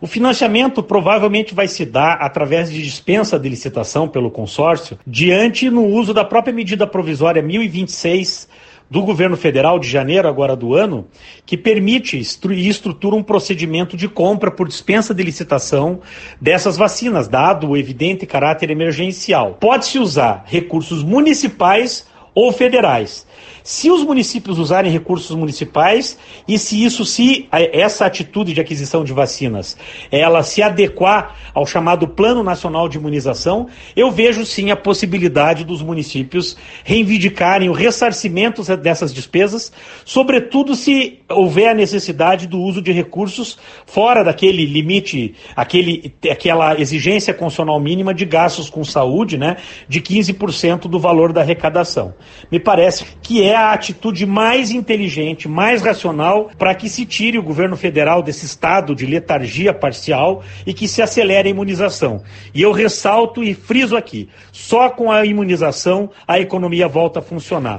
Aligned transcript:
O 0.00 0.06
financiamento 0.06 0.82
provavelmente 0.82 1.54
vai 1.54 1.68
se 1.68 1.86
dar 1.86 2.14
através 2.14 2.70
de 2.70 2.82
dispensa 2.82 3.38
de 3.38 3.48
licitação 3.48 4.06
pelo 4.06 4.30
consórcio, 4.30 4.98
diante 5.06 5.70
no 5.70 5.86
uso 5.86 6.12
da 6.12 6.24
própria 6.24 6.52
medida 6.52 6.86
provisória 6.86 7.42
1026 7.42 8.48
do 8.88 9.02
governo 9.02 9.36
federal 9.36 9.78
de 9.78 9.88
janeiro 9.88 10.28
agora 10.28 10.54
do 10.54 10.74
ano, 10.74 11.06
que 11.44 11.56
permite 11.56 12.16
e 12.16 12.68
estrutura 12.68 13.16
um 13.16 13.22
procedimento 13.22 13.96
de 13.96 14.08
compra 14.08 14.50
por 14.50 14.68
dispensa 14.68 15.12
de 15.12 15.22
licitação 15.22 16.00
dessas 16.40 16.76
vacinas, 16.76 17.26
dado 17.26 17.70
o 17.70 17.76
evidente 17.76 18.26
caráter 18.26 18.70
emergencial. 18.70 19.56
Pode-se 19.60 19.98
usar 19.98 20.44
recursos 20.46 21.02
municipais 21.02 22.06
ou 22.36 22.52
federais. 22.52 23.26
Se 23.66 23.90
os 23.90 24.04
municípios 24.04 24.60
usarem 24.60 24.92
recursos 24.92 25.34
municipais 25.34 26.16
e 26.46 26.56
se 26.56 26.84
isso 26.84 27.04
se 27.04 27.48
essa 27.50 28.06
atitude 28.06 28.54
de 28.54 28.60
aquisição 28.60 29.02
de 29.02 29.12
vacinas, 29.12 29.76
ela 30.08 30.44
se 30.44 30.62
adequar 30.62 31.34
ao 31.52 31.66
chamado 31.66 32.06
Plano 32.06 32.44
Nacional 32.44 32.88
de 32.88 32.96
Imunização, 32.96 33.66
eu 33.96 34.08
vejo 34.08 34.46
sim 34.46 34.70
a 34.70 34.76
possibilidade 34.76 35.64
dos 35.64 35.82
municípios 35.82 36.56
reivindicarem 36.84 37.68
o 37.68 37.72
ressarcimento 37.72 38.62
dessas 38.76 39.12
despesas, 39.12 39.72
sobretudo 40.04 40.76
se 40.76 41.18
houver 41.28 41.70
a 41.70 41.74
necessidade 41.74 42.46
do 42.46 42.60
uso 42.60 42.80
de 42.80 42.92
recursos 42.92 43.58
fora 43.84 44.22
daquele 44.22 44.64
limite, 44.64 45.34
aquele, 45.56 46.14
aquela 46.30 46.80
exigência 46.80 47.34
constitucional 47.34 47.80
mínima 47.80 48.14
de 48.14 48.24
gastos 48.24 48.70
com 48.70 48.84
saúde, 48.84 49.36
né, 49.36 49.56
de 49.88 50.00
15% 50.00 50.82
do 50.82 51.00
valor 51.00 51.32
da 51.32 51.40
arrecadação. 51.40 52.14
Me 52.50 52.60
parece 52.60 53.04
que 53.22 53.42
é 53.42 53.54
a 53.54 53.72
atitude 53.72 54.24
mais 54.26 54.70
inteligente, 54.70 55.48
mais 55.48 55.82
racional 55.82 56.50
para 56.58 56.74
que 56.74 56.88
se 56.88 57.04
tire 57.04 57.38
o 57.38 57.42
governo 57.42 57.76
federal 57.76 58.22
desse 58.22 58.46
estado 58.46 58.94
de 58.94 59.06
letargia 59.06 59.74
parcial 59.74 60.42
e 60.66 60.72
que 60.72 60.86
se 60.86 61.02
acelere 61.02 61.48
a 61.48 61.50
imunização. 61.50 62.22
E 62.54 62.62
eu 62.62 62.72
ressalto 62.72 63.42
e 63.42 63.54
friso 63.54 63.96
aqui: 63.96 64.28
só 64.52 64.90
com 64.90 65.10
a 65.10 65.24
imunização 65.24 66.10
a 66.26 66.38
economia 66.38 66.88
volta 66.88 67.18
a 67.18 67.22
funcionar. 67.22 67.74